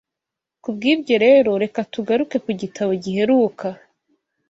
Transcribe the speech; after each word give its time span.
Kubw’ibyo 0.63 1.15
rero, 1.25 1.49
reka 1.63 1.79
tugaruke 1.93 2.37
ku 2.45 2.51
gitabo 2.61 2.91
giheruka 3.03 3.67